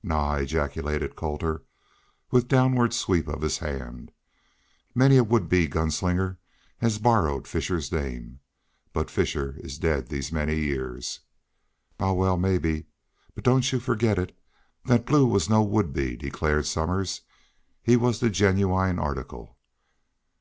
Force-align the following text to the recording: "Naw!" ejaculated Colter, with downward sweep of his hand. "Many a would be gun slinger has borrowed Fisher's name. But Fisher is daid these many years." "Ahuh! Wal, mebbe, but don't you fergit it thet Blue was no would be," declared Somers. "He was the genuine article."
"Naw!" 0.00 0.36
ejaculated 0.36 1.16
Colter, 1.16 1.64
with 2.30 2.46
downward 2.46 2.94
sweep 2.94 3.26
of 3.26 3.42
his 3.42 3.58
hand. 3.58 4.12
"Many 4.94 5.16
a 5.16 5.24
would 5.24 5.48
be 5.48 5.66
gun 5.66 5.90
slinger 5.90 6.38
has 6.78 6.98
borrowed 7.00 7.48
Fisher's 7.48 7.90
name. 7.90 8.38
But 8.92 9.10
Fisher 9.10 9.56
is 9.58 9.78
daid 9.80 10.06
these 10.06 10.30
many 10.30 10.54
years." 10.54 11.22
"Ahuh! 11.98 12.14
Wal, 12.14 12.36
mebbe, 12.36 12.84
but 13.34 13.42
don't 13.42 13.72
you 13.72 13.80
fergit 13.80 14.18
it 14.18 14.38
thet 14.84 15.04
Blue 15.04 15.26
was 15.26 15.50
no 15.50 15.64
would 15.64 15.92
be," 15.92 16.16
declared 16.16 16.66
Somers. 16.66 17.22
"He 17.82 17.96
was 17.96 18.20
the 18.20 18.30
genuine 18.30 19.00
article." 19.00 19.58